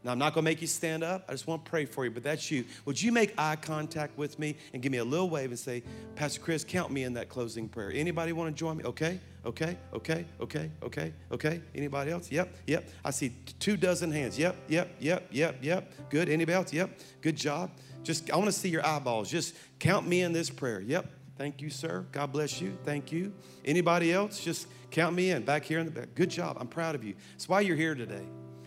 [0.03, 1.25] Now, I'm not to make you stand up.
[1.29, 2.65] I just want to pray for you, but that's you.
[2.85, 5.83] Would you make eye contact with me and give me a little wave and say,
[6.15, 7.91] Pastor Chris, count me in that closing prayer?
[7.93, 8.83] Anybody want to join me?
[8.83, 11.61] Okay, okay, okay, okay, okay, okay.
[11.75, 12.31] Anybody else?
[12.31, 12.89] Yep, yep.
[13.05, 13.29] I see
[13.59, 14.39] two dozen hands.
[14.39, 15.93] Yep, yep, yep, yep, yep.
[16.09, 16.29] Good.
[16.29, 16.73] Anybody else?
[16.73, 16.99] Yep.
[17.21, 17.69] Good job.
[18.01, 19.29] Just, I want to see your eyeballs.
[19.29, 20.81] Just count me in this prayer.
[20.81, 21.05] Yep.
[21.37, 22.05] Thank you, sir.
[22.11, 22.75] God bless you.
[22.83, 23.33] Thank you.
[23.65, 24.43] Anybody else?
[24.43, 26.13] Just count me in back here in the back.
[26.15, 26.57] Good job.
[26.59, 27.15] I'm proud of you.
[27.31, 28.25] That's why you're here today.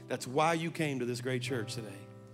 [0.09, 1.89] That's why you came to this great church today.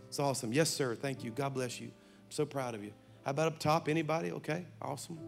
[0.08, 0.52] It's awesome.
[0.52, 0.94] Yes, sir.
[0.94, 1.30] Thank you.
[1.30, 1.88] God bless you.
[1.88, 2.92] I'm so proud of you.
[3.24, 3.88] How about up top?
[3.88, 4.32] Anybody?
[4.32, 4.64] Okay.
[4.80, 5.18] Awesome.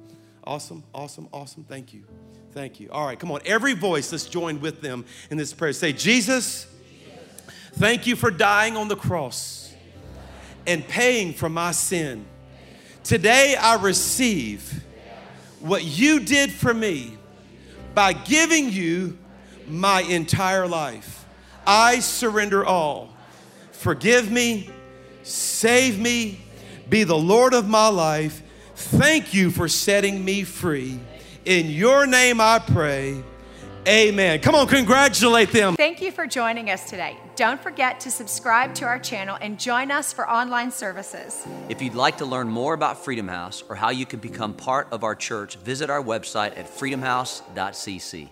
[0.44, 0.82] Awesome.
[0.94, 1.28] Awesome.
[1.32, 1.64] Awesome.
[1.64, 2.04] Thank you.
[2.52, 2.88] Thank you.
[2.90, 3.18] All right.
[3.18, 3.40] Come on.
[3.44, 5.72] Every voice, let's join with them in this prayer.
[5.72, 6.66] Say, Jesus,
[7.74, 9.72] thank you for dying on the cross
[10.66, 12.24] and paying for my sin.
[13.04, 14.84] Today I receive
[15.60, 17.16] what you did for me
[17.95, 19.18] by giving you
[19.68, 21.24] my entire life.
[21.66, 23.11] I surrender all.
[23.72, 24.70] Forgive me,
[25.22, 26.40] save me,
[26.88, 28.43] be the Lord of my life.
[28.74, 31.01] Thank you for setting me free.
[31.45, 33.22] In your name I pray.
[33.87, 34.41] Amen.
[34.41, 35.74] Come on, congratulate them.
[35.74, 37.16] Thank you for joining us today.
[37.35, 41.47] Don't forget to subscribe to our channel and join us for online services.
[41.68, 44.89] If you'd like to learn more about Freedom House or how you can become part
[44.93, 48.28] of our church, visit our website at freedomhouse.cc.